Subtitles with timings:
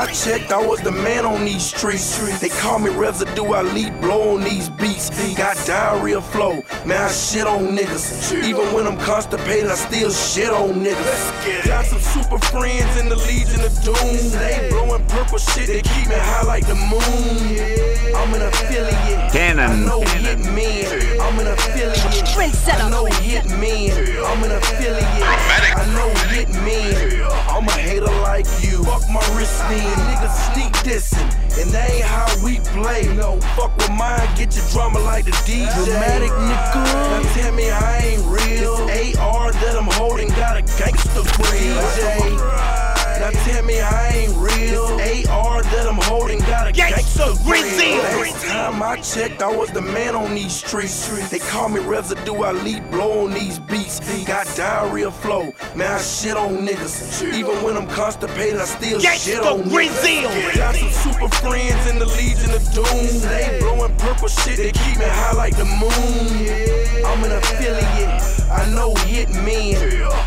[0.00, 2.40] I checked, I was the man on these streets.
[2.40, 5.10] They call me residue, I lead blow on these beats.
[5.36, 8.32] Got diarrhea flow, man, I shit on niggas.
[8.42, 11.66] Even when I'm constipated, I still shit on niggas.
[11.66, 14.40] Got some super friends in the Legion of Doom.
[14.40, 18.00] They blowing purple shit, they keep me high like the moon.
[18.16, 19.32] I'm an affiliate.
[19.32, 19.70] Cannon.
[19.70, 21.20] I know hit men.
[21.20, 21.96] I'm an affiliate.
[22.32, 22.84] Trendsetter.
[22.84, 23.92] I know hit men.
[24.24, 25.04] I'm an affiliate.
[25.04, 27.22] I know hit men.
[27.48, 28.82] I'm a hater like you.
[28.84, 29.98] Fuck my wrist then.
[30.10, 31.30] Niggas sneak dissing.
[31.60, 33.12] And that ain't how we play.
[33.14, 34.28] No, fuck with mine.
[34.36, 35.72] Get your drama like the DJ.
[35.84, 36.84] Dramatic nigga.
[37.10, 38.86] Now tell me I ain't real.
[38.86, 42.79] This AR that I'm holding got a gangster green.
[43.20, 44.96] Now tell me I ain't real.
[44.96, 47.98] This AR that I'm holding got a gangster Grizzly.
[47.98, 51.28] Last time I checked, I was the man on these streets.
[51.28, 54.00] They call me residue, I lead blow on these beats.
[54.24, 57.22] Got diarrhea flow, man, I shit on niggas.
[57.34, 60.24] Even when I'm constipated, I still shit Gangsta on Grizzly.
[60.24, 60.56] niggas.
[60.56, 63.20] Got some super friends in the Legion of Doom.
[63.28, 67.04] They blowing purple shit, they keep me high like the moon.
[67.04, 68.40] I'm an affiliate.
[68.50, 69.78] I know hit men.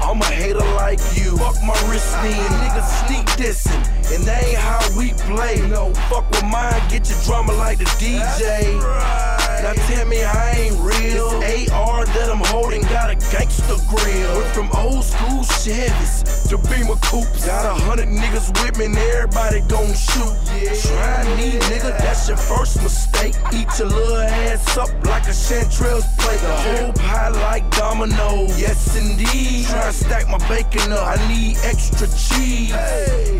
[0.01, 1.35] I'm a hater like you.
[1.37, 2.15] Fuck my wrist.
[2.23, 3.83] Niggas sneak dissing.
[4.13, 5.65] And that ain't how we play.
[5.67, 6.81] No, fuck with mine.
[6.89, 9.42] Get your drama like the DJ.
[9.63, 11.39] Now tell me I ain't real.
[11.39, 14.37] This AR that I'm holding got a gangster grill.
[14.37, 17.45] Went from old school Chevys to Beamer coupes.
[17.45, 20.35] Got a hundred niggas with me and everybody gon' shoot.
[20.59, 20.75] Yeah.
[20.75, 23.35] Try me, nigga, that's your first mistake.
[23.53, 26.41] Eat your little ass up like a Chanterelles plate.
[26.41, 28.47] The whole pie like domino.
[28.57, 29.67] Yes, indeed.
[29.67, 31.07] Try to stack my bacon up.
[31.07, 32.75] I need extra cheese.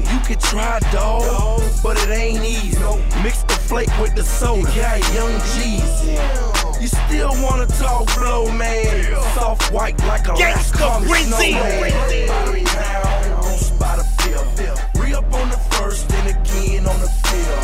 [0.08, 2.80] You can try, dog, but it ain't easy.
[3.22, 4.64] Mix the flake with the soda.
[4.74, 6.13] Got young G's.
[6.82, 9.16] You still wanna talk blow, man?
[9.36, 12.28] Soft white like a Gangsta snowman.
[12.28, 14.48] Bottom town, on spot a field.
[14.96, 17.64] Re up on the first and again on the field.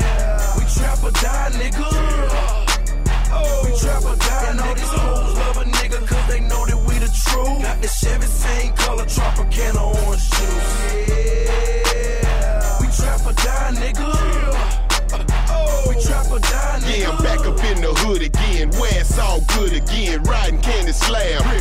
[0.00, 1.88] Yeah, we trap or die, nigga.
[3.64, 6.77] We trap or die, know these hoes love a nigga cause they know that
[21.06, 21.57] Riding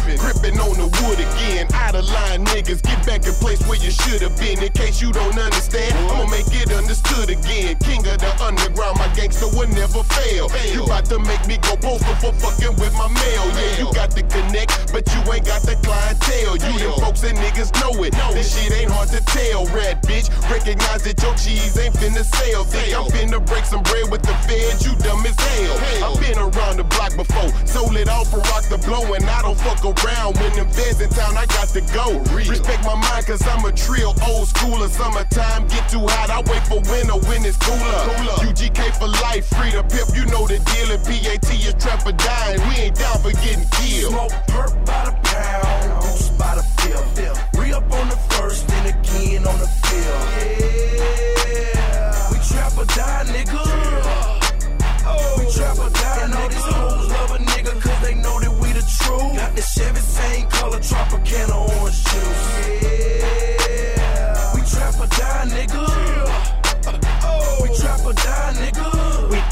[2.12, 2.82] line niggas.
[2.82, 4.62] Get back in place where you should have been.
[4.62, 7.78] In case you don't understand, I'ma make it understood again.
[7.80, 10.48] King of the underground, my gangster will never fail.
[10.72, 13.44] You about to make me go postal for fucking with my mail.
[13.56, 16.56] Yeah, you got the connect, but you ain't got the clientele.
[16.58, 18.14] You them folks and niggas know it.
[18.34, 19.66] This shit ain't hard to tell.
[19.74, 22.64] Red bitch, recognize that your cheese ain't finna sell.
[22.64, 24.86] Think I'm finna break some bread with the feds.
[24.86, 26.12] You dumb as hell.
[26.12, 27.50] I've been around the block before.
[27.66, 30.38] Sold it all for rock the blow, and I don't fuck around.
[30.38, 32.20] When them feds in town, I got to go.
[32.34, 34.90] Respect my mind, cause I'm a trill old schooler.
[34.90, 37.98] Summertime get too hot, I wait for winter when it's cooler.
[38.46, 40.94] UGK for life, free to pimp, you know the deal.
[40.94, 42.62] And PAT is trap or dying.
[42.70, 44.14] We ain't down for getting killed.
[44.14, 47.38] Smoke perp by the pound, on spot a field.
[47.58, 49.98] Re up on the first and again on the field.
[50.38, 51.37] Yeah,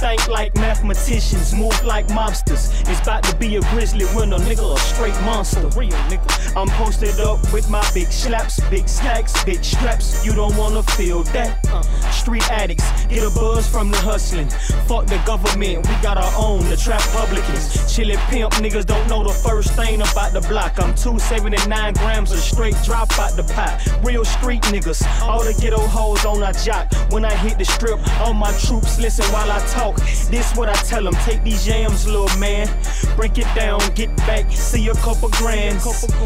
[0.06, 2.70] think like mathematicians, move like mobsters.
[2.88, 5.68] It's about to be a grizzly winter, nigga, a straight monster.
[5.70, 6.32] Real nigga.
[6.56, 10.24] I'm posted up with my big slaps, big stacks, big straps.
[10.24, 11.58] You don't wanna feel that.
[11.70, 14.50] Uh, street addicts, get a buzz from the hustling.
[14.88, 17.66] Fuck the government, we got our own, the trap publicans.
[17.92, 20.74] Chillin' pimp niggas don't know the first thing about the block.
[20.78, 23.82] I'm 279 grams of straight drop out the pot.
[24.04, 26.94] Real street niggas, all the ghetto hoes on our jock.
[27.10, 29.95] When I hit the strip, all my troops listen while I talk.
[30.30, 32.68] This what I tell them, take these yams, little man.
[33.16, 35.80] Break it down, get back, see a couple grand.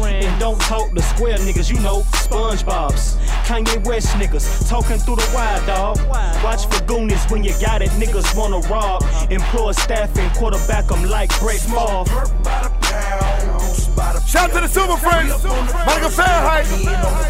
[0.04, 3.16] And don't talk to square niggas, you know, SpongeBob's.
[3.46, 5.98] Kanye West niggas, talking through the wire, dog.
[6.42, 9.04] Watch for Goonies when you got it, niggas wanna rob.
[9.30, 12.04] Employ staff and quarterback them like Brett Favre.
[12.04, 15.44] Perp by the pound, on spot a Shout out to the Super Friends.
[15.44, 16.66] Monica Fahrenheit.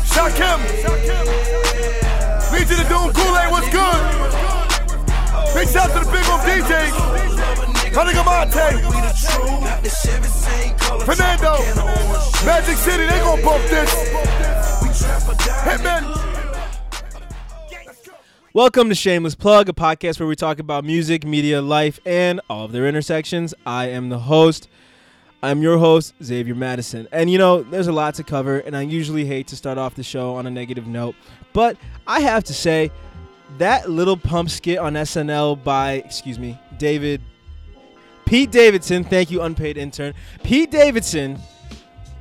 [0.07, 0.61] Shout Kim.
[2.53, 4.60] Legion of Doom Kool-Aid, what's good?
[5.55, 6.93] Big shout out to the big old DJs.
[7.93, 8.53] Honey Gamate.
[11.05, 11.59] Fernando.
[12.47, 13.91] Magic City, they gon' bump this.
[15.65, 16.17] Hitman.
[18.55, 22.67] Welcome to Shameless Plug, a podcast where we talk about music, media, life, and all
[22.67, 23.53] of their intersections.
[23.67, 24.69] I am the host.
[25.43, 27.09] I'm your host, Xavier Madison.
[27.11, 29.97] And you know, there's a lot to cover, and I usually hate to start off
[29.97, 31.17] the show on a negative note.
[31.53, 31.77] But
[32.07, 32.93] I have to say,
[33.59, 37.21] that Lil Pump skit on SNL by, excuse me, David,
[38.25, 40.15] Pete Davidson, thank you, unpaid intern.
[40.43, 41.39] Pete Davidson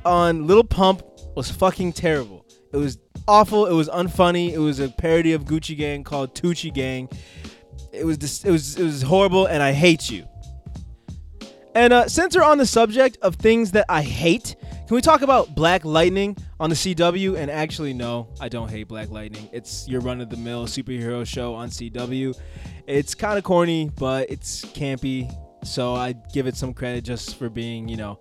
[0.04, 1.02] on Lil Pump
[1.36, 2.44] was fucking terrible.
[2.72, 3.66] It was awful.
[3.66, 4.52] It was unfunny.
[4.52, 7.08] It was a parody of Gucci Gang called Tucci Gang.
[7.92, 10.26] It was dis- it was it was horrible, and I hate you.
[11.74, 14.56] And uh, since we're on the subject of things that I hate,
[14.90, 17.36] can we talk about Black Lightning on the CW?
[17.36, 19.48] And actually, no, I don't hate Black Lightning.
[19.52, 22.36] It's your run of the mill superhero show on CW.
[22.88, 25.32] It's kind of corny, but it's campy.
[25.62, 28.18] So I give it some credit just for being, you know,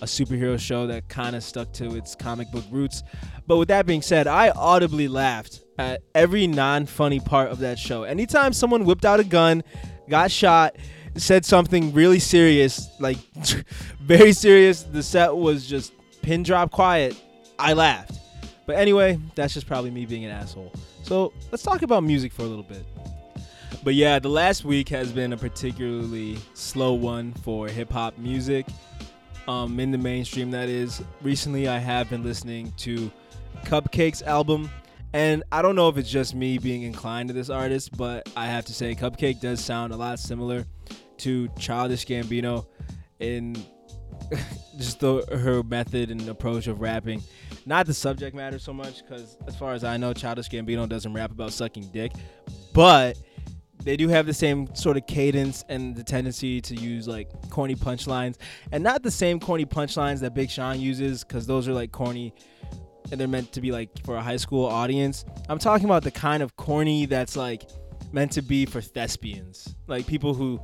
[0.00, 3.02] a superhero show that kind of stuck to its comic book roots.
[3.48, 7.80] But with that being said, I audibly laughed at every non funny part of that
[7.80, 8.04] show.
[8.04, 9.64] Anytime someone whipped out a gun,
[10.08, 10.76] got shot,
[11.16, 13.18] said something really serious, like
[14.00, 15.92] very serious, the set was just
[16.22, 17.20] pin drop quiet,
[17.58, 18.18] I laughed.
[18.66, 20.72] But anyway, that's just probably me being an asshole.
[21.02, 22.84] So let's talk about music for a little bit.
[23.84, 28.66] But yeah, the last week has been a particularly slow one for hip hop music.
[29.48, 31.02] Um, in the mainstream, that is.
[31.20, 33.10] Recently, I have been listening to
[33.64, 34.70] CupcakKe's album,
[35.12, 38.46] and I don't know if it's just me being inclined to this artist, but I
[38.46, 40.64] have to say, Cupcake does sound a lot similar
[41.18, 42.66] to Childish Gambino
[43.18, 43.56] in
[44.76, 47.22] just the, her method and approach of rapping.
[47.66, 51.12] Not the subject matter so much, because as far as I know, Childish Gambino doesn't
[51.12, 52.12] rap about sucking dick,
[52.72, 53.18] but
[53.84, 57.74] they do have the same sort of cadence and the tendency to use like corny
[57.74, 58.36] punchlines,
[58.72, 62.34] and not the same corny punchlines that Big Sean uses, because those are like corny
[63.10, 65.24] and they're meant to be like for a high school audience.
[65.48, 67.68] I'm talking about the kind of corny that's like
[68.10, 70.60] meant to be for thespians, like people who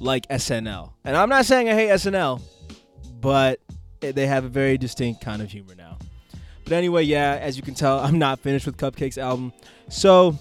[0.00, 0.92] like SNL.
[1.04, 2.42] And I'm not saying I hate SNL,
[3.26, 3.58] but
[3.98, 5.98] they have a very distinct kind of humor now.
[6.62, 9.52] But anyway, yeah, as you can tell, I'm not finished with CupcakKe's album.
[9.88, 10.38] So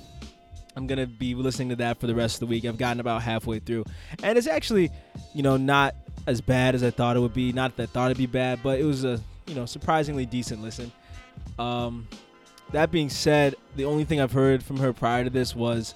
[0.75, 2.63] I'm going to be listening to that for the rest of the week.
[2.63, 3.85] I've gotten about halfway through.
[4.21, 4.91] And it's actually,
[5.33, 5.95] you know, not
[6.27, 7.51] as bad as I thought it would be.
[7.51, 10.61] Not that I thought it'd be bad, but it was a, you know, surprisingly decent
[10.61, 10.91] listen.
[11.57, 12.07] Um,
[12.71, 15.95] that being said, the only thing I've heard from her prior to this was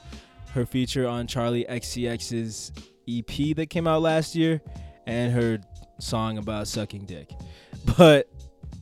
[0.54, 2.72] her feature on Charli XCX's
[3.08, 4.60] EP that came out last year
[5.06, 5.60] and her
[6.00, 7.32] song about sucking dick.
[7.98, 8.30] But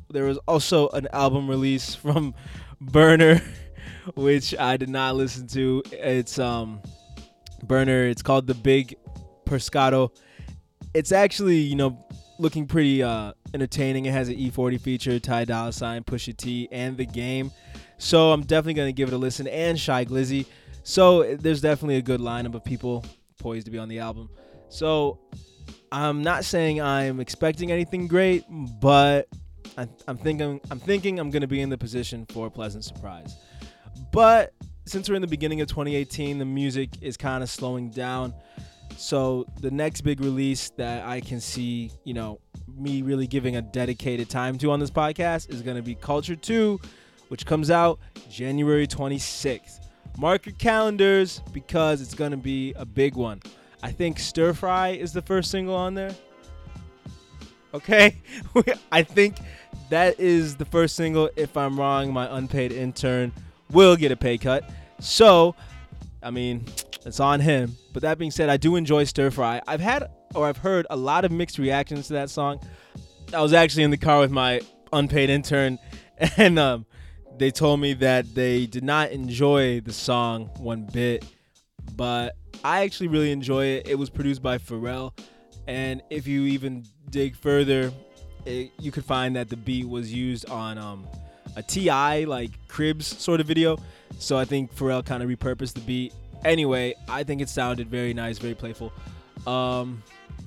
[0.09, 2.33] there was also an album release from
[2.79, 3.41] Berner,
[4.15, 5.83] which I did not listen to.
[5.91, 6.81] It's um
[7.63, 8.05] Berner.
[8.07, 8.95] It's called The Big
[9.45, 10.11] Pescado.
[10.93, 12.05] It's actually you know
[12.39, 14.05] looking pretty uh, entertaining.
[14.05, 17.51] It has an E40 feature, Ty Dolla Sign, Pusha T, and the game.
[17.97, 19.47] So I'm definitely gonna give it a listen.
[19.47, 20.45] And Shy Glizzy.
[20.83, 23.03] So there's definitely a good lineup of people
[23.39, 24.29] poised to be on the album.
[24.69, 25.19] So
[25.91, 29.27] I'm not saying I'm expecting anything great, but
[29.77, 33.37] I, am thinking I'm thinking I'm gonna be in the position for a pleasant surprise.
[34.11, 34.53] But
[34.85, 38.33] since we're in the beginning of 2018, the music is kind of slowing down.
[38.95, 42.39] So the next big release that I can see, you know,
[42.75, 46.35] me really giving a dedicated time to on this podcast is going to be Culture
[46.35, 46.79] 2,
[47.27, 47.99] which comes out
[48.29, 49.85] January 26th.
[50.17, 53.41] Mark your calendars because it's going to be a big one.
[53.83, 56.15] I think Stir Fry is the first single on there.
[57.73, 58.17] Okay?
[58.91, 59.37] I think
[59.89, 61.29] that is the first single.
[61.35, 63.31] If I'm wrong, my unpaid intern
[63.71, 64.69] will get a pay cut.
[64.99, 65.55] So,
[66.23, 66.65] I mean,
[67.05, 67.75] it's on him.
[67.93, 69.61] But that being said, I do enjoy Stir Fry.
[69.67, 72.59] I've had or I've heard a lot of mixed reactions to that song.
[73.33, 74.61] I was actually in the car with my
[74.93, 75.79] unpaid intern,
[76.37, 76.85] and um,
[77.37, 81.25] they told me that they did not enjoy the song one bit,
[81.95, 83.87] but I actually really enjoy it.
[83.87, 85.17] It was produced by Pharrell,
[85.67, 87.91] and if you even dig further,
[88.45, 91.07] it, you could find that the beat was used on um,
[91.55, 93.77] a Ti like Cribs sort of video.
[94.19, 96.13] So I think Pharrell kind of repurposed the beat.
[96.45, 98.93] Anyway, I think it sounded very nice, very playful.
[99.45, 100.03] Um,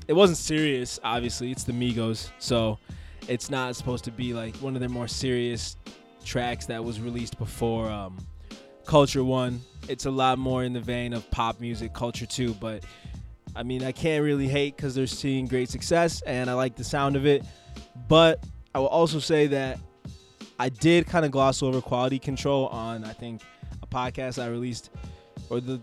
[0.08, 1.50] it wasn't serious, obviously.
[1.50, 2.78] It's the Migos, so
[3.28, 5.76] it's not supposed to be like one of their more serious
[6.24, 8.18] tracks that was released before um,
[8.86, 9.60] Culture One.
[9.88, 12.54] It's a lot more in the vein of pop music, Culture too.
[12.54, 12.84] But
[13.56, 16.84] I mean, I can't really hate because they're seeing great success, and I like the
[16.84, 17.44] sound of it.
[18.08, 18.44] But
[18.74, 19.78] I will also say that
[20.58, 23.42] I did kind of gloss over quality control on I think
[23.82, 24.90] a podcast I released,
[25.48, 25.80] or the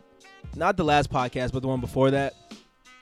[0.55, 2.33] not the last podcast, but the one before that.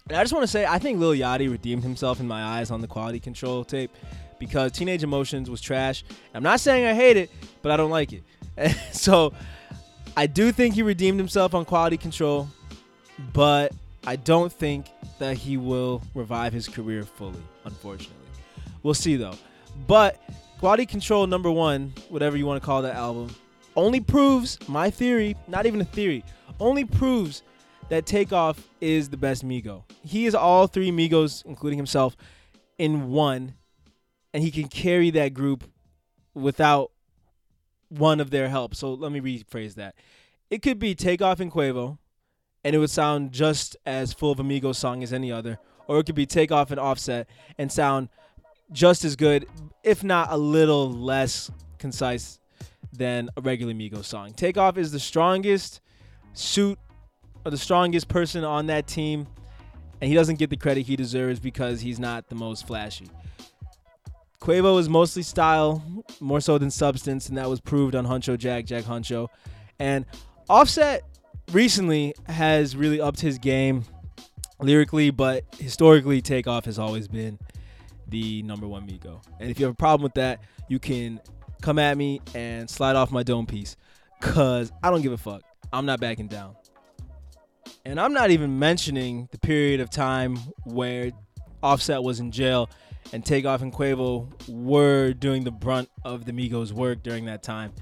[0.07, 2.71] And I just want to say I think Lil Yachty redeemed himself in my eyes
[2.71, 3.91] on the quality control tape
[4.39, 6.03] because Teenage Emotions was trash.
[6.33, 8.23] I'm not saying I hate it, but I don't like it.
[8.91, 9.33] so
[10.17, 12.47] I do think he redeemed himself on quality control,
[13.33, 13.73] but
[14.07, 14.87] I don't think
[15.19, 18.15] that he will revive his career fully, unfortunately.
[18.83, 19.35] We'll see though.
[19.87, 20.21] But
[20.59, 23.35] Quality Control number one, whatever you want to call that album,
[23.75, 26.23] only proves my theory, not even a theory,
[26.61, 27.43] only proves
[27.89, 29.83] that Takeoff is the best Migo.
[30.01, 32.15] He is all three Migos, including himself,
[32.77, 33.55] in one,
[34.33, 35.65] and he can carry that group
[36.33, 36.91] without
[37.97, 38.75] one of their help.
[38.75, 39.95] So let me rephrase that.
[40.49, 41.97] It could be Takeoff and Quavo,
[42.63, 45.59] and it would sound just as full of a Migos song as any other.
[45.87, 48.09] Or it could be Takeoff and Offset and sound
[48.71, 49.47] just as good,
[49.83, 52.39] if not a little less concise
[52.91, 54.33] than a regular Migos song.
[54.33, 55.81] Takeoff is the strongest
[56.33, 56.79] suit
[57.43, 59.27] or the strongest person on that team,
[60.01, 63.07] and he doesn't get the credit he deserves because he's not the most flashy.
[64.45, 65.83] Quavo is mostly style,
[66.19, 69.27] more so than substance, and that was proved on Huncho Jack, Jack Huncho.
[69.79, 70.05] And
[70.47, 71.01] Offset
[71.51, 73.85] recently has really upped his game
[74.59, 77.39] lyrically, but historically, Takeoff has always been
[78.07, 79.19] the number one Migo.
[79.39, 81.19] And if you have a problem with that, you can
[81.63, 83.75] come at me and slide off my dome piece,
[84.21, 85.41] cause I don't give a fuck.
[85.73, 86.55] I'm not backing down.
[87.83, 90.35] And I'm not even mentioning the period of time
[90.65, 91.11] where
[91.65, 92.69] Offset was in jail
[93.11, 97.73] and Takeoff and Quavo were doing the brunt of the Migos' work during that time.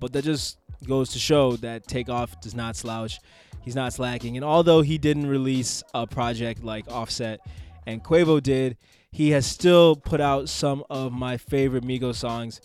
[0.00, 3.20] But that just goes to show that Takeoff does not slouch.
[3.62, 4.36] He's not slacking.
[4.36, 7.40] And although he didn't release a project like Offset
[7.86, 8.78] and Quavo did,
[9.12, 12.62] he has still put out some of my favorite Migos songs,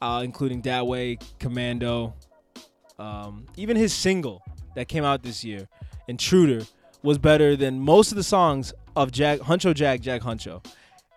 [0.00, 2.14] uh, including That Way, Commando,
[2.98, 4.40] um, even his single
[4.76, 5.68] that came out this year,
[6.06, 6.64] Intruder,
[7.02, 10.64] was better than most of the songs of Jack Huncho Jack Jack Huncho.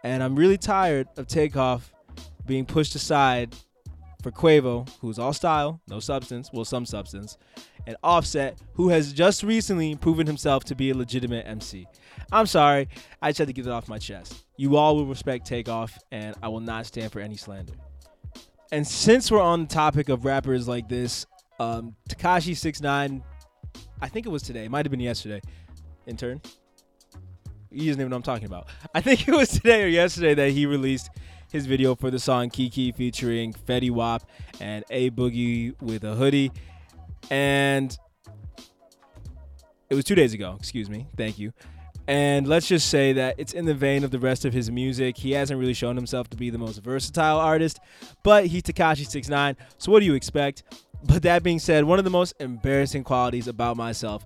[0.03, 1.91] And I'm really tired of Takeoff
[2.45, 3.55] being pushed aside
[4.21, 7.39] for Quavo, who's all style, no substance, well, some substance,
[7.87, 11.87] and Offset, who has just recently proven himself to be a legitimate MC.
[12.31, 12.87] I'm sorry,
[13.19, 14.45] I just had to get it off my chest.
[14.57, 17.73] You all will respect Takeoff, and I will not stand for any slander.
[18.71, 21.25] And since we're on the topic of rappers like this,
[21.59, 21.95] um,
[22.29, 23.23] Six Nine,
[23.99, 25.41] I think it was today, it might have been yesterday.
[26.05, 26.41] Intern,
[27.71, 28.67] he doesn't even know what I'm talking about.
[28.93, 31.09] I think it was today or yesterday that he released
[31.51, 34.23] his video for the song KEKE featuring Fetty Wap
[34.59, 36.51] and A Boogie with a hoodie.
[37.29, 37.97] And
[39.89, 41.07] it was two days ago, excuse me.
[41.17, 41.53] Thank you.
[42.07, 45.17] And let's just say that it's in the vein of the rest of his music.
[45.17, 47.79] He hasn't really shown himself to be the most versatile artist,
[48.23, 49.55] but he's Tekashi 69.
[49.77, 50.63] So what do you expect?
[51.03, 54.25] But that being said, one of the most embarrassing qualities about myself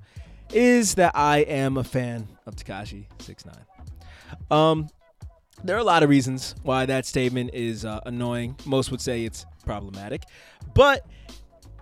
[0.56, 3.54] is that I am a fan of Tekashi 69.
[4.50, 4.88] Um,
[5.64, 8.56] there are a lot of reasons why that statement is uh, annoying.
[8.66, 10.24] Most would say it's problematic,
[10.74, 11.06] but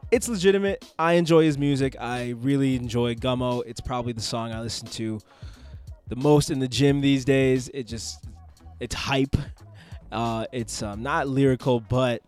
[0.10, 0.84] it's legitimate.
[0.98, 1.96] I enjoy his music.
[2.00, 3.64] I really enjoy Gummo.
[3.66, 5.20] It's probably the song I listen to
[6.08, 7.70] the most in the gym these days.
[7.74, 8.26] It just
[8.80, 9.36] it's hype.
[10.12, 12.24] Uh, it's um, not lyrical, but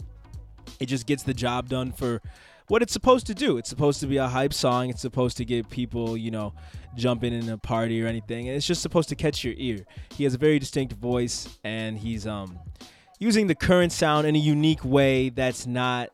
[0.79, 2.21] it just gets the job done for
[2.67, 3.57] what it's supposed to do.
[3.57, 4.89] It's supposed to be a hype song.
[4.89, 6.53] It's supposed to get people, you know,
[6.95, 8.47] jumping in a party or anything.
[8.47, 9.85] And it's just supposed to catch your ear.
[10.15, 12.59] He has a very distinct voice, and he's um
[13.19, 16.09] using the current sound in a unique way that's not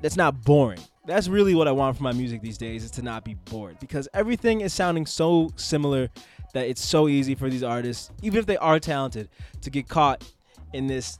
[0.00, 0.80] that's not boring.
[1.04, 3.78] That's really what I want from my music these days is to not be bored
[3.80, 6.08] because everything is sounding so similar
[6.54, 9.28] that it's so easy for these artists, even if they are talented,
[9.62, 10.24] to get caught
[10.72, 11.18] in this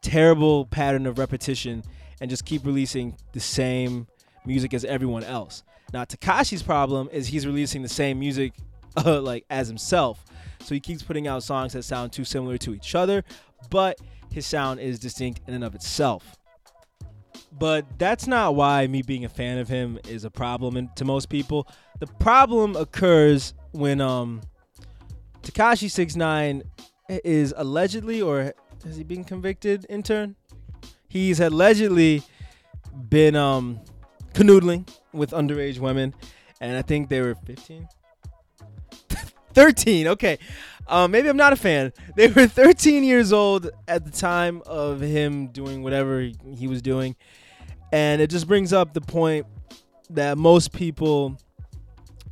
[0.00, 1.82] terrible pattern of repetition
[2.20, 4.06] and just keep releasing the same
[4.44, 5.62] music as everyone else.
[5.92, 8.52] Now Tekashi's problem is he's releasing the same music
[9.04, 10.24] uh, like as himself.
[10.62, 13.22] So he keeps putting out songs that sound too similar to each other,
[13.70, 13.98] but
[14.32, 16.36] his sound is distinct in and of itself.
[17.58, 21.28] But that's not why me being a fan of him is a problem to most
[21.28, 21.66] people.
[21.98, 24.42] The problem occurs when um
[25.42, 26.62] Tekashi 69
[27.08, 28.52] is allegedly or
[28.84, 30.36] has he been convicted intern?
[31.08, 32.22] He's allegedly
[33.08, 33.80] been um
[34.34, 36.14] canoodling with underage women
[36.60, 37.88] and I think they were 15
[39.54, 40.38] 13 okay.
[40.86, 41.92] Um, maybe i'm not a fan.
[42.16, 47.14] They were 13 years old at the time of him doing whatever he was doing
[47.92, 49.46] and it just brings up the point
[50.10, 51.36] that most people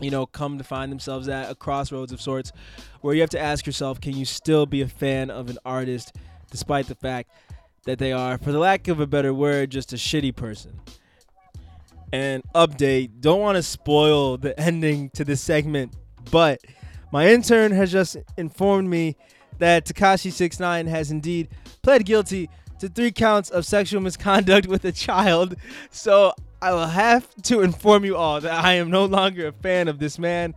[0.00, 2.52] you know come to find themselves at a crossroads of sorts
[3.00, 6.12] where you have to ask yourself can you still be a fan of an artist
[6.50, 7.30] despite the fact
[7.86, 10.78] that they are for the lack of a better word just a shitty person
[12.12, 15.94] and update don't want to spoil the ending to this segment
[16.30, 16.60] but
[17.12, 19.16] my intern has just informed me
[19.58, 21.48] that Tekashi 69 has indeed
[21.82, 25.56] pled guilty to three counts of sexual misconduct with a child.
[25.90, 29.88] So I will have to inform you all that I am no longer a fan
[29.88, 30.54] of this man,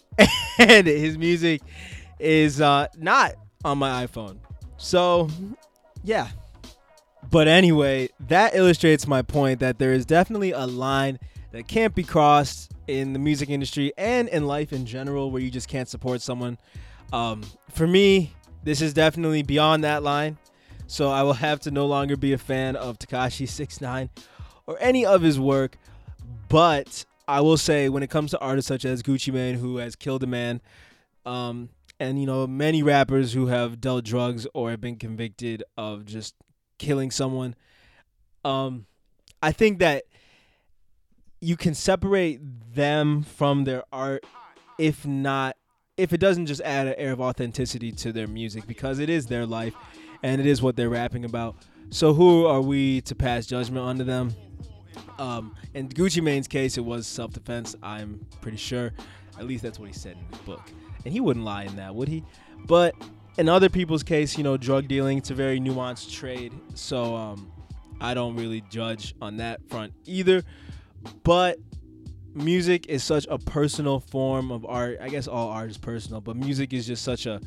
[0.58, 1.62] and his music
[2.18, 4.38] is uh, not on my iPhone.
[4.76, 5.28] So,
[6.04, 6.28] yeah.
[7.30, 11.18] But anyway, that illustrates my point that there is definitely a line
[11.52, 15.50] that can't be crossed in the music industry and in life in general where you
[15.50, 16.58] just can't support someone.
[17.12, 20.38] Um, for me, this is definitely beyond that line.
[20.86, 24.08] So I will have to no longer be a fan of Tekashi 69
[24.66, 25.78] or any of his work.
[26.48, 29.96] But I will say, when it comes to artists such as Gucci Mane, who has
[29.96, 30.60] killed a man,
[31.24, 36.04] um, and you know many rappers who have dealt drugs or have been convicted of
[36.04, 36.34] just
[36.78, 37.54] killing someone,
[38.44, 38.86] um,
[39.42, 40.04] I think that
[41.40, 42.40] you can separate
[42.74, 44.24] them from their art,
[44.78, 45.56] if not,
[45.96, 49.26] if it doesn't just add an air of authenticity to their music, because it is
[49.26, 49.74] their life,
[50.22, 51.56] and it is what they're rapping about.
[51.90, 54.34] So who are we to pass judgment onto them?
[55.18, 57.76] Um, in Gucci Mane's case, it was self-defense.
[57.82, 58.92] I'm pretty sure.
[59.38, 60.62] At least that's what he said in his book,
[61.04, 62.24] and he wouldn't lie in that, would he?
[62.64, 62.94] But
[63.38, 66.52] in other people's case, you know, drug dealing, it's a very nuanced trade.
[66.74, 67.52] So um,
[68.00, 70.42] I don't really judge on that front either.
[71.22, 71.58] But
[72.34, 74.98] music is such a personal form of art.
[75.00, 77.40] I guess all art is personal, but music is just such a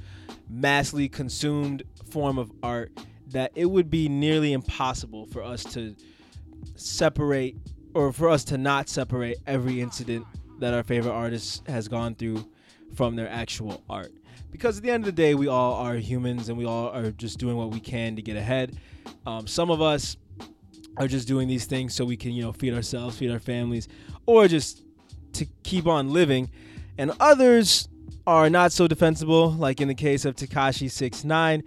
[0.50, 2.92] massively consumed form of art
[3.28, 5.96] that it would be nearly impossible for us to
[6.76, 7.56] separate
[7.94, 10.26] or for us to not separate every incident
[10.60, 12.46] that our favorite artist has gone through
[12.96, 14.12] from their actual art.
[14.60, 17.12] Because at the end of the day, we all are humans and we all are
[17.12, 18.78] just doing what we can to get ahead.
[19.26, 20.18] Um, some of us
[20.98, 23.88] are just doing these things so we can, you know, feed ourselves, feed our families,
[24.26, 24.84] or just
[25.32, 26.52] to keep on living.
[26.98, 27.88] And others
[28.28, 31.64] are not so defensible, like in the case of Tekashi 69,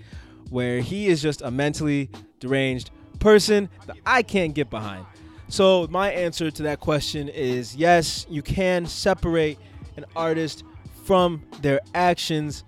[0.51, 5.07] where he is just a mentally deranged person that I can't get behind.
[5.49, 9.59] So, my answer to that question is yes, you can separate
[9.97, 10.63] an artist
[11.05, 12.65] from their actions,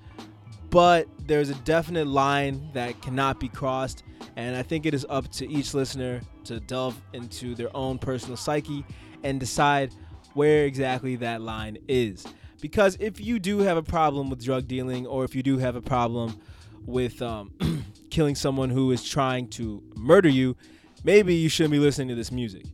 [0.75, 4.03] but there's a definite line that cannot be crossed.
[4.35, 8.37] And I think it is up to each listener to delve into their own personal
[8.37, 8.85] psyche
[9.23, 9.95] and decide
[10.33, 12.27] where exactly that line is.
[12.61, 15.77] Because if you do have a problem with drug dealing, or if you do have
[15.77, 16.41] a problem
[16.85, 17.53] with um,
[18.11, 20.57] killing someone who is trying to murder you,
[21.05, 22.65] maybe you shouldn't be listening to this music.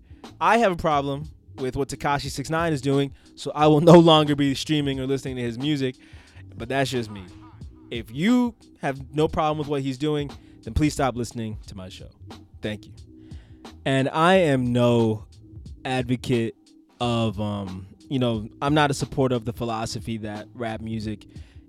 [0.41, 4.35] I have a problem with what Tekashi 69 is doing, so I will no longer
[4.35, 5.97] be streaming or listening to his music,
[6.57, 7.27] but that's just me.
[7.91, 10.31] If you have no problem with what he's doing,
[10.63, 12.09] then please stop listening to my show.
[12.63, 12.93] Thank you.
[13.85, 15.27] And I am no
[15.85, 16.55] advocate
[17.01, 21.27] of um, you know, I'm not a supporter of the philosophy that rap music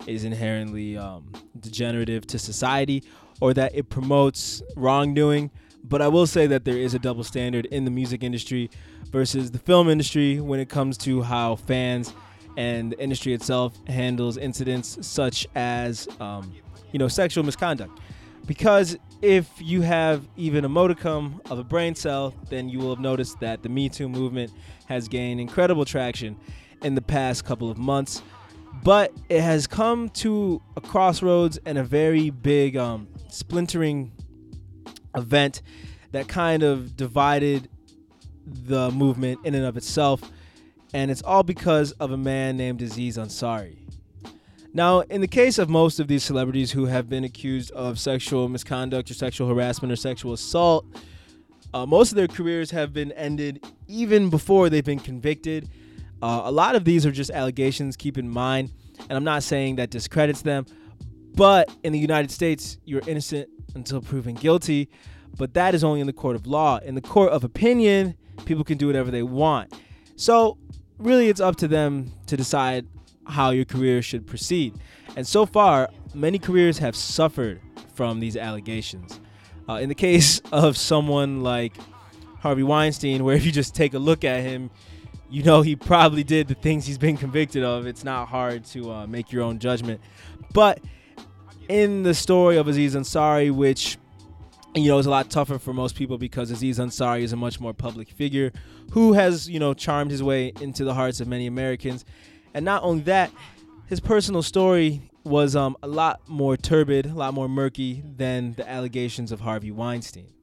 [0.07, 3.03] is inherently um, degenerative to society
[3.39, 5.51] or that it promotes wrongdoing.
[5.83, 8.71] But I will say that there is a double standard in the music industry
[9.11, 12.11] versus the film industry when it comes to how fans
[12.57, 16.53] and the industry itself handles incidents such as, um,
[16.91, 17.99] you know, sexual misconduct.
[18.45, 22.99] Because if you have even a modicum of a brain cell, then you will have
[22.99, 24.51] noticed that the Me Too movement
[24.87, 26.35] has gained incredible traction
[26.81, 28.21] in the past couple of months.
[28.83, 34.11] But it has come to a crossroads and a very big um, splintering
[35.15, 35.61] event
[36.11, 37.69] that kind of divided
[38.45, 40.21] the movement in and of itself.
[40.93, 43.77] And it's all because of a man named Aziz Ansari.
[44.73, 48.47] Now, in the case of most of these celebrities who have been accused of sexual
[48.47, 50.85] misconduct or sexual harassment or sexual assault,
[51.73, 55.69] uh, most of their careers have been ended even before they've been convicted.
[56.21, 58.71] Uh, a lot of these are just allegations, keep in mind,
[59.09, 60.65] and I'm not saying that discredits them,
[61.35, 64.89] but in the United States, you're innocent until proven guilty,
[65.37, 66.77] but that is only in the court of law.
[66.79, 69.73] In the court of opinion, people can do whatever they want.
[70.15, 70.57] So,
[71.01, 72.85] really, it's up to them to decide
[73.25, 74.73] how your career should proceed.
[75.15, 77.61] And so far, many careers have suffered
[77.93, 79.19] from these allegations.
[79.67, 81.73] Uh, in the case of someone like
[82.39, 84.71] Harvey Weinstein, where if you just take a look at him,
[85.29, 87.87] you know he probably did the things he's been convicted of.
[87.87, 90.01] It's not hard to uh, make your own judgment.
[90.53, 90.81] But
[91.69, 93.97] in the story of Aziz Ansari, which
[94.73, 97.59] you know it's a lot tougher for most people because Aziz Ansari is a much
[97.59, 98.51] more public figure
[98.91, 102.05] who has you know charmed his way into the hearts of many Americans
[102.53, 103.31] and not only that,
[103.87, 108.69] his personal story was um, a lot more turbid, a lot more murky than the
[108.69, 110.33] allegations of Harvey Weinstein.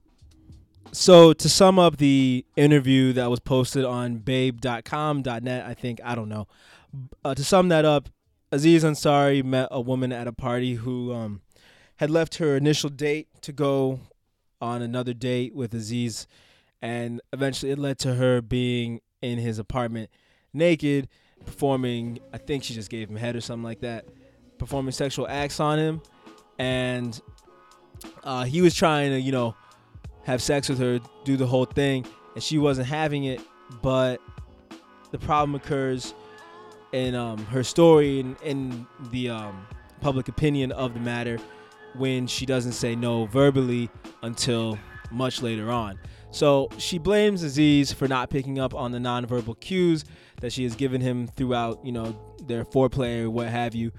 [0.92, 6.30] So, to sum up the interview that was posted on babe.com.net, I think, I don't
[6.30, 6.48] know.
[7.22, 8.08] Uh, to sum that up,
[8.50, 11.42] Aziz Ansari met a woman at a party who um,
[11.96, 14.00] had left her initial date to go
[14.60, 16.26] on another date with Aziz,
[16.82, 20.10] and eventually it led to her being in his apartment
[20.52, 21.08] naked
[21.44, 24.06] performing, I think she just gave him head or something like that,
[24.58, 26.02] performing sexual acts on him.
[26.58, 27.20] And
[28.24, 29.54] uh, he was trying to, you know,
[30.24, 33.40] have sex with her, do the whole thing, and she wasn't having it.
[33.82, 34.20] But
[35.10, 36.14] the problem occurs
[36.92, 39.66] in um, her story and in the um,
[40.00, 41.38] public opinion of the matter
[41.98, 43.90] when she doesn't say no verbally
[44.22, 44.78] until
[45.10, 45.98] much later on.
[46.30, 50.04] So she blames Aziz for not picking up on the nonverbal cues
[50.40, 53.92] that she has given him throughout, you know, their foreplay or what have you.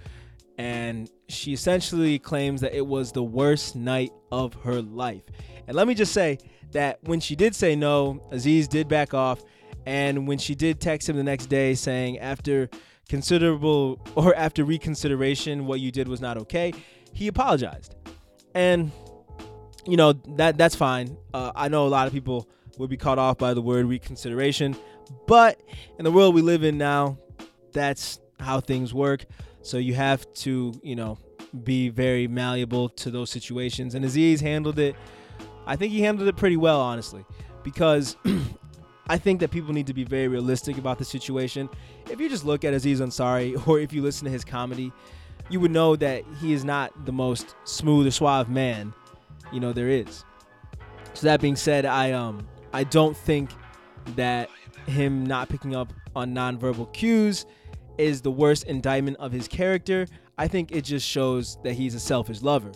[0.57, 5.23] And she essentially claims that it was the worst night of her life.
[5.67, 6.37] And let me just say
[6.71, 9.43] that when she did say no, Aziz did back off.
[9.85, 12.69] And when she did text him the next day saying, after
[13.07, 16.73] considerable or after reconsideration, what you did was not okay,
[17.13, 17.95] he apologized.
[18.55, 18.91] And
[19.85, 21.17] you know that that's fine.
[21.33, 24.75] Uh, I know a lot of people would be caught off by the word reconsideration,
[25.27, 25.61] but
[25.97, 27.17] in the world we live in now,
[27.71, 29.25] that's how things work.
[29.61, 31.17] So you have to, you know,
[31.63, 33.95] be very malleable to those situations.
[33.95, 34.95] And Aziz handled it.
[35.65, 37.25] I think he handled it pretty well, honestly,
[37.63, 38.15] because
[39.09, 41.69] I think that people need to be very realistic about the situation.
[42.09, 44.91] If you just look at Aziz Ansari or if you listen to his comedy,
[45.49, 48.93] you would know that he is not the most smooth or suave man,
[49.51, 50.23] you know, there is.
[51.13, 53.51] So that being said, I um I don't think
[54.15, 54.49] that
[54.87, 57.45] him not picking up on nonverbal cues
[57.97, 60.07] is the worst indictment of his character.
[60.37, 62.71] I think it just shows that he's a selfish lover.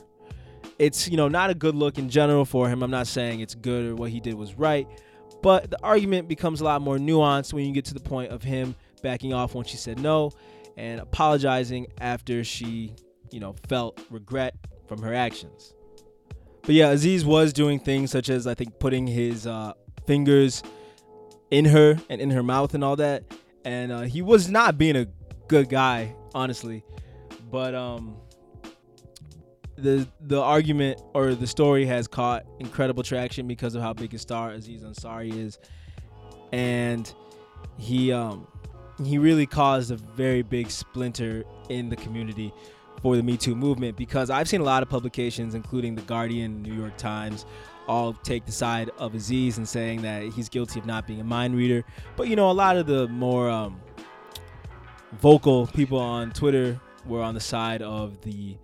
[0.79, 2.83] It's, you know, not a good look in general for him.
[2.83, 4.87] I'm not saying it's good or what he did was right,
[5.41, 8.43] but the argument becomes a lot more nuanced when you get to the point of
[8.43, 10.31] him backing off when she said no
[10.77, 12.93] and apologizing after she,
[13.31, 14.55] you know, felt regret
[14.87, 15.73] from her actions.
[16.63, 19.73] But yeah, Aziz was doing things such as I think putting his uh,
[20.07, 20.63] fingers
[21.51, 23.23] in her and in her mouth and all that,
[23.65, 25.07] and uh, he was not being a
[25.47, 26.83] good guy, honestly.
[27.51, 28.15] But um,
[29.75, 34.17] the the argument or the story has caught incredible traction because of how big a
[34.17, 35.59] star Aziz Ansari is,
[36.51, 37.13] and
[37.77, 38.47] he um
[39.03, 42.53] he really caused a very big splinter in the community
[43.01, 46.61] for the Me Too movement because I've seen a lot of publications, including The Guardian,
[46.61, 47.45] New York Times,
[47.87, 51.23] all take the side of Aziz and saying that he's guilty of not being a
[51.23, 51.83] mind reader.
[52.15, 53.81] But you know, a lot of the more um,
[55.19, 58.57] vocal people on Twitter were on the side of the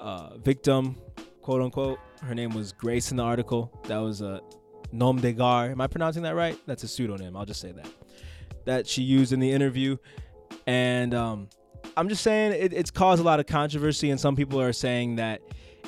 [0.00, 0.96] uh, victim,
[1.40, 1.98] quote unquote.
[2.22, 3.72] Her name was Grace in the article.
[3.84, 4.42] That was a
[4.92, 5.70] nom de guerre.
[5.70, 6.58] Am I pronouncing that right?
[6.66, 7.36] That's a pseudonym.
[7.36, 7.88] I'll just say that
[8.66, 9.96] that she used in the interview,
[10.66, 11.48] and um,
[11.96, 15.16] I'm just saying it, it's caused a lot of controversy, and some people are saying
[15.16, 15.40] that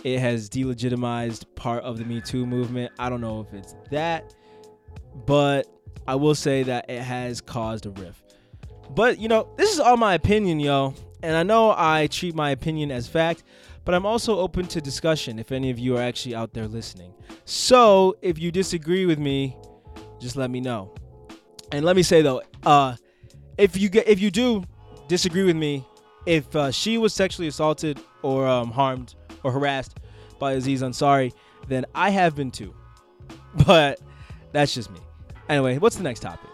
[0.04, 2.92] it has delegitimized part of the Me Too movement.
[2.98, 4.34] I don't know if it's that,
[5.26, 5.66] but
[6.06, 8.36] I will say that it has caused a rift.
[8.90, 12.50] But you know, this is all my opinion, yo, and I know I treat my
[12.50, 13.42] opinion as fact,
[13.84, 17.12] but I'm also open to discussion if any of you are actually out there listening.
[17.44, 19.56] So if you disagree with me,
[20.20, 20.94] just let me know.
[21.72, 22.96] And let me say though, uh,
[23.56, 24.64] if you get if you do
[25.08, 25.86] disagree with me,
[26.26, 29.98] if uh, she was sexually assaulted or um, harmed or harassed
[30.38, 31.32] by Aziz Ansari,
[31.68, 32.74] then I have been too.
[33.66, 33.98] But
[34.52, 35.00] that's just me.
[35.48, 36.50] Anyway, what's the next topic?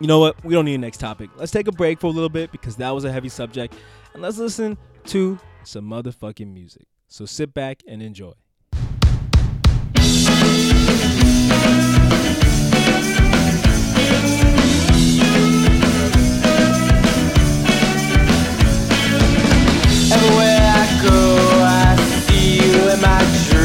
[0.00, 0.42] You know what?
[0.44, 1.28] We don't need a next topic.
[1.36, 3.74] Let's take a break for a little bit because that was a heavy subject.
[4.14, 6.86] And let's listen to some motherfucking music.
[7.08, 8.32] So sit back and enjoy.
[23.02, 23.59] See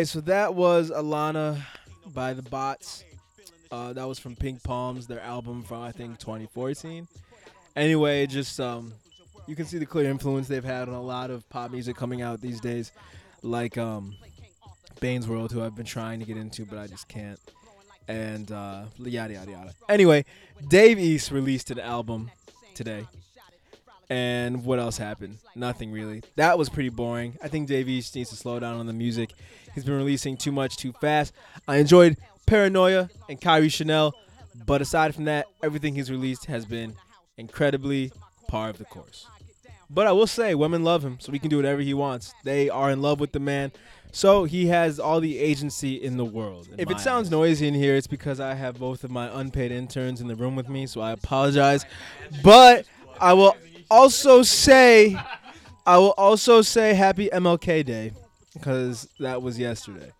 [0.00, 1.60] Okay, so that was Alana
[2.14, 3.04] by the Bots.
[3.70, 7.06] Uh, that was from Pink Palms, their album from I think 2014.
[7.76, 8.94] Anyway, just um,
[9.46, 12.22] you can see the clear influence they've had on a lot of pop music coming
[12.22, 12.92] out these days,
[13.42, 14.16] like um,
[15.00, 17.38] Bane's World, who I've been trying to get into, but I just can't,
[18.08, 19.74] and uh, yada yada yada.
[19.90, 20.24] Anyway,
[20.66, 22.30] Dave East released an album
[22.74, 23.04] today.
[24.10, 25.38] And what else happened?
[25.54, 26.22] Nothing really.
[26.34, 27.38] That was pretty boring.
[27.40, 29.30] I think Dave East needs to slow down on the music.
[29.72, 31.32] He's been releasing too much too fast.
[31.68, 34.12] I enjoyed Paranoia and Kairi Chanel,
[34.66, 36.96] but aside from that, everything he's released has been
[37.36, 38.10] incredibly
[38.48, 39.26] par of the course.
[39.88, 42.34] But I will say, women love him, so he can do whatever he wants.
[42.44, 43.72] They are in love with the man,
[44.12, 46.68] so he has all the agency in the world.
[46.72, 47.32] in If it sounds eyes.
[47.32, 50.56] noisy in here, it's because I have both of my unpaid interns in the room
[50.56, 51.84] with me, so I apologize.
[52.42, 52.86] But
[53.20, 53.56] I will
[53.90, 55.16] also say,
[55.86, 58.12] I will also say Happy MLK Day
[58.54, 60.10] because that was yesterday,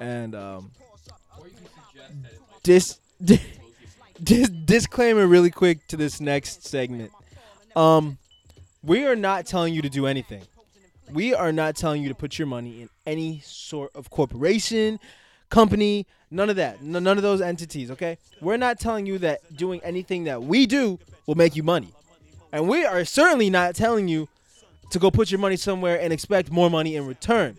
[0.00, 0.70] and um,
[2.62, 7.12] dis, dis disclaimer really quick to this next segment.
[7.76, 8.18] Um,
[8.82, 10.42] we are not telling you to do anything.
[11.10, 14.98] We are not telling you to put your money in any sort of corporation,
[15.50, 16.82] company, none of that.
[16.82, 18.18] None of those entities, okay?
[18.40, 21.93] We're not telling you that doing anything that we do will make you money.
[22.54, 24.28] And we are certainly not telling you
[24.90, 27.56] to go put your money somewhere and expect more money in return.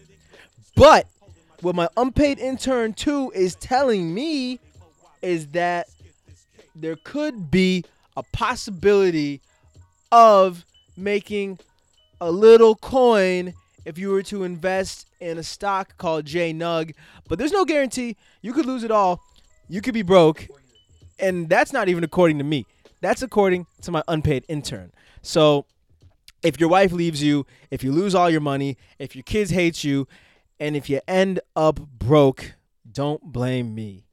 [0.73, 1.05] But
[1.59, 4.57] what my unpaid intern too is telling me
[5.21, 5.87] is that
[6.73, 7.83] there could be
[8.15, 9.41] a possibility
[10.13, 10.63] of
[10.95, 11.59] making
[12.21, 13.53] a little coin
[13.83, 16.95] if you were to invest in a stock called J Nug,
[17.27, 18.15] but there's no guarantee.
[18.41, 19.19] You could lose it all.
[19.67, 20.47] You could be broke.
[21.19, 22.65] And that's not even according to me.
[23.05, 24.91] That's according to my unpaid intern.
[25.21, 25.67] So
[26.41, 29.83] if your wife leaves you, if you lose all your money, if your kids hate
[29.83, 30.07] you,
[30.59, 32.53] and if you end up broke,
[32.91, 34.05] don't blame me.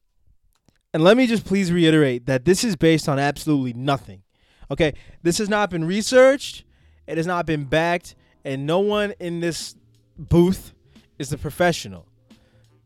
[0.92, 4.24] And let me just please reiterate that this is based on absolutely nothing.
[4.70, 6.64] Okay, this has not been researched,
[7.06, 9.74] it has not been backed, and no one in this
[10.18, 10.74] booth
[11.18, 12.06] is a professional.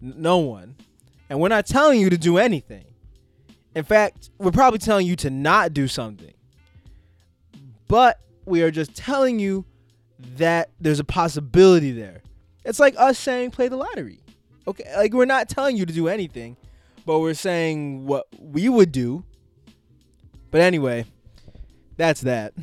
[0.01, 0.77] No one.
[1.29, 2.85] And we're not telling you to do anything.
[3.77, 6.33] In fact, we're probably telling you to not do something.
[7.89, 9.67] But we are just telling you
[10.37, 12.23] that there's a possibility there.
[12.65, 14.21] It's like us saying play the lottery.
[14.67, 16.57] Okay, like we're not telling you to do anything,
[17.05, 19.25] but we're saying what we would do.
[20.51, 21.05] But anyway,
[21.99, 22.55] that's that.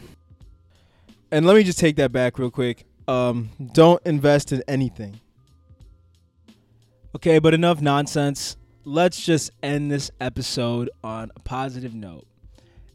[1.32, 2.88] And let me just take that back real quick.
[3.08, 5.19] Um, don't invest in anything.
[7.15, 8.58] Okay, but enough nonsense.
[8.86, 12.28] Let's just end this episode on a positive note.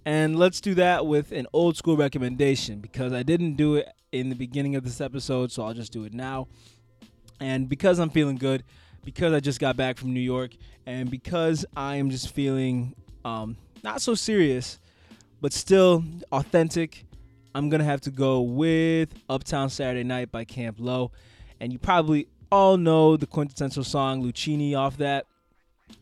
[0.04, 4.28] And let's do that with an old school recommendation because I didn't do it in
[4.28, 6.48] the beginning of this episode, so I'll just do it now.
[7.40, 8.64] And because I'm feeling good,
[9.02, 10.50] because I just got back from New York,
[10.84, 14.78] and because I am just feeling um, not so serious,
[15.40, 17.06] but still authentic,
[17.54, 21.12] I'm gonna have to go with Uptown Saturday Night by Camp Lo.
[21.60, 25.26] And you probably all know the quintessential song Luchini off that.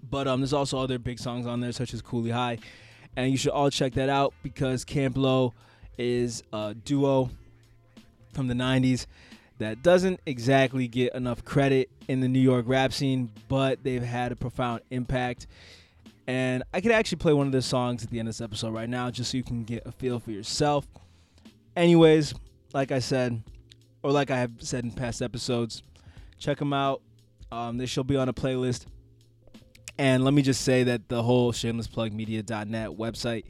[0.09, 2.59] But um, there's also other big songs on there, such as Coolie High.
[3.17, 5.55] And you should all check that out because Camp Lo
[5.99, 7.31] is a duo
[8.33, 9.07] from the 90s
[9.59, 14.33] that doesn't exactly get enough credit in the New York rap scene, but they've had
[14.33, 15.47] a profound impact.
[16.27, 18.75] And I could actually play one of their songs at the end of this episode
[18.75, 20.87] right now just so you can get a feel for yourself.
[21.75, 22.35] Anyways,
[22.75, 23.43] like I said,
[24.03, 25.83] or like I have said in past episodes,
[26.39, 27.01] check them out.
[27.51, 28.87] Um, they shall be on a playlist.
[29.99, 33.45] And let me just say that the whole shamelessplugmedia.net website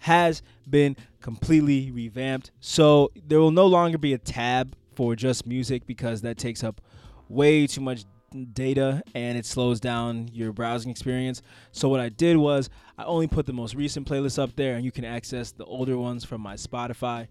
[0.00, 2.50] has been completely revamped.
[2.60, 6.80] So there will no longer be a tab for just music because that takes up
[7.28, 8.04] way too much
[8.52, 11.42] data and it slows down your browsing experience.
[11.72, 14.84] So what I did was I only put the most recent playlists up there and
[14.84, 17.28] you can access the older ones from my Spotify.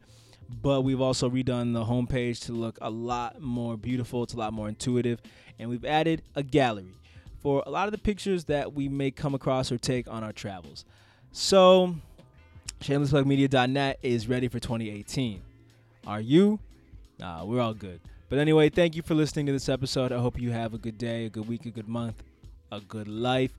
[0.61, 4.51] But we've also redone the homepage to look a lot more beautiful, it's a lot
[4.51, 5.21] more intuitive,
[5.59, 6.95] and we've added a gallery
[7.41, 10.33] for a lot of the pictures that we may come across or take on our
[10.33, 10.85] travels.
[11.31, 11.95] So,
[12.81, 15.41] shamelessplugmedia.net is ready for 2018.
[16.07, 16.59] Are you?
[17.19, 18.01] Nah, we're all good.
[18.29, 20.11] But anyway, thank you for listening to this episode.
[20.11, 22.23] I hope you have a good day, a good week, a good month,
[22.71, 23.51] a good life.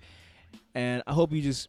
[0.74, 1.68] And I hope you just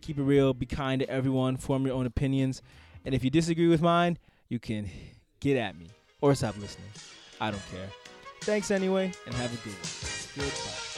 [0.00, 2.62] keep it real, be kind to everyone, form your own opinions.
[3.04, 4.18] And if you disagree with mine,
[4.48, 4.90] you can
[5.38, 5.88] get at me
[6.20, 6.90] or stop listening.
[7.40, 7.88] I don't care.
[8.42, 10.46] Thanks anyway, and have a good one.
[10.46, 10.89] Goodbye.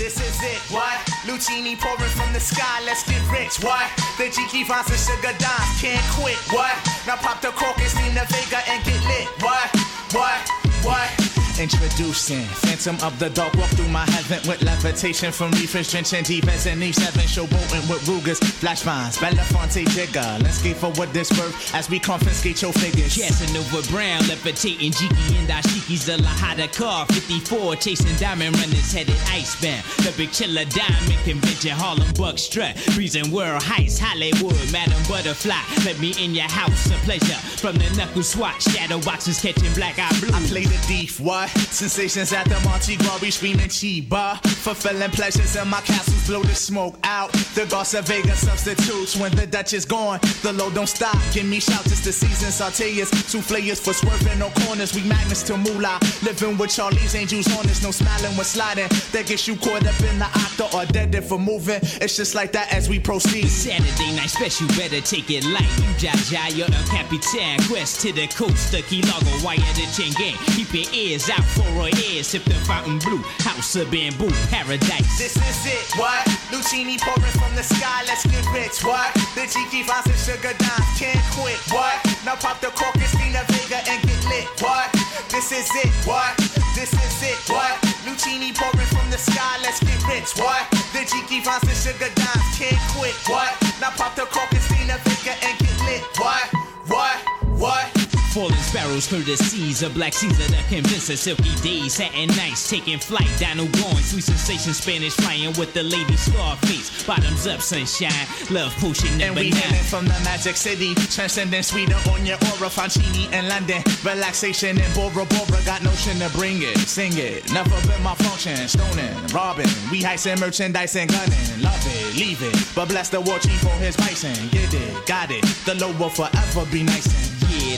[0.00, 0.56] This is it.
[0.72, 0.96] What?
[1.28, 3.62] Luchini pouring from the sky, let's get rich.
[3.62, 3.84] What?
[4.16, 6.38] The Jiki Vance and Sugar Dimes can't quit.
[6.48, 6.72] What?
[7.06, 9.28] Now pop the cork and steam the Vega and get lit.
[9.42, 9.68] What?
[10.16, 10.40] What?
[10.80, 11.29] What?
[11.60, 16.66] Introducing Phantom of the Dark, walk through my heaven with levitation from reefers, drenching defense
[16.66, 20.42] and Eve 7, showboating with Rugers, flash vines, Belafonte Jigger.
[20.42, 23.14] Let's get for what this worth as we confiscate your figures.
[23.14, 29.84] Casanova Brown, levitating Jiki and Ashiki's the Lahada car, 54, chasing diamond runners headed icebound.
[29.98, 35.60] The big chiller diamond convention, Harlem Buck strut, breezing world heights, Hollywood, Madam Butterfly.
[35.84, 37.36] Let me in your house, a pleasure.
[37.60, 40.34] From the knuckle swatch, shadow boxes catching black eye blue.
[40.34, 41.49] I play the thief, what?
[41.70, 44.38] Sensations at the Monte Glory screaming Chiba.
[44.46, 47.32] Fulfilling pleasures in my castles, blow the smoke out.
[47.54, 50.18] The Garza Vega substitutes when the Dutch is gone.
[50.42, 51.16] The load don't stop.
[51.32, 52.50] Give me shouts, it's the season.
[52.50, 54.94] Sauteas, souffleurs for swerving no corners.
[54.94, 55.98] We magnets to moolah.
[56.22, 58.88] Living with Charlie's angels on us, no smiling when sliding.
[59.12, 61.80] That gets you caught up in the octa or dead if for moving.
[62.02, 63.48] It's just like that as we proceed.
[63.48, 65.70] Saturday night special, better take it light.
[65.78, 67.62] You Jaja, you're a Capitan.
[67.68, 70.36] Quest to the coast, the Key Largo, wire the chain gang.
[70.56, 73.22] Keep your ears out for a ear, sip the fountain blue.
[73.44, 75.18] House of bamboo, paradise.
[75.18, 76.24] This is it, what?
[76.52, 79.12] Luchini pouring from the sky, let's get rich, what?
[79.34, 81.96] The Jiki Vance and Sugar Dimes can't quit, what?
[82.24, 84.90] Now pop the cork and Stina Vega and get lit, what?
[85.30, 86.36] This is it, what?
[86.74, 87.76] This is it, what?
[88.04, 90.64] Luchini pouring from the sky, let's get rich, what?
[90.92, 93.52] The Jiki Vance and Sugar Dimes can't quit, what?
[93.80, 96.46] Now pop the cork and Stina Vega and get lit, what?
[96.88, 97.18] What?
[97.60, 97.99] What?
[98.32, 102.70] Falling sparrows through the seas, a black Caesar that convince us silky days, satin nights,
[102.70, 108.26] taking flight, Dino going, sweet sensation, Spanish flying with the lady Scarface, bottoms up, sunshine,
[108.48, 109.82] love potion And number we nine.
[109.90, 115.26] from the magic city, transcending Sweden on your aura, Fancini and London, relaxation in Bora
[115.26, 120.06] Bora, got notion to bring it, sing it, never been my function, stoning, robbing, we
[120.06, 123.96] heisting merchandise and gunning, love it, leave it, but bless the war chief for his
[123.96, 127.29] bison, get it, got it, the low will forever be nice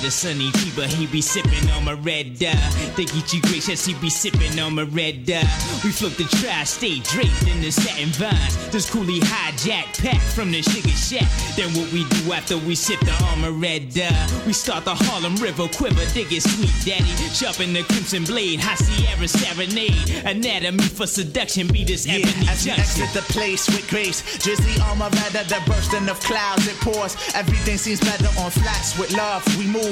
[0.02, 2.50] The sunny fever, he be sipping on my red dye.
[2.96, 5.46] They get you gracious, he be sipping on my red dye.
[5.84, 8.56] We flip the tri-state draped in the satin vines.
[8.70, 11.30] This coolie hijack pack from the sugar shack.
[11.54, 14.10] Then what we do after we sip the armor red dye?
[14.44, 17.06] We start the Harlem River quiver, dig it sweet daddy.
[17.30, 20.26] Sharpen the crimson blade, high Sierra serenade.
[20.26, 24.82] Anatomy for seduction, be this Yeah, ebony as we exit the place with grace, drizzly
[24.82, 27.14] armor rather the bursting of clouds it pours.
[27.36, 29.46] Everything seems better on flats with love.
[29.56, 29.91] We move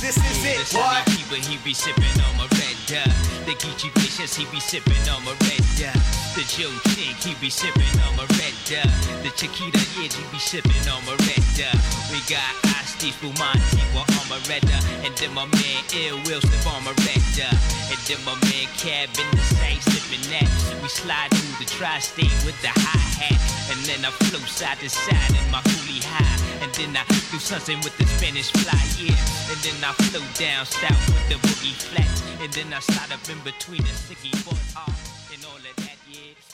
[0.00, 0.66] This is Yeah, it.
[0.66, 3.04] sunny fever, he be sipping on my red dye.
[3.44, 5.92] The Geechee Vicious, he be sipping on my red dye.
[6.34, 8.88] The Joe Chink, he be sipping on my red dye.
[9.22, 11.76] The Chiquita Edge, he be sipping on my red dye.
[12.10, 12.48] We got
[12.80, 14.80] Asti Spumante, well, on my red dye.
[15.04, 17.52] And then my man Ill Will slip on my red dye.
[17.92, 20.48] And then my man Cab in the side sipping that.
[20.80, 23.36] We slide through the tri-state with the hi-hat.
[23.68, 26.59] And then I flow side to side in my coolie high.
[26.60, 29.16] And then I do something with the Spanish fly, yeah.
[29.50, 32.22] And then I flow down south with the boogie flats.
[32.42, 35.96] And then I slide up in between the sticky board off and all of that,
[36.08, 36.49] yeah.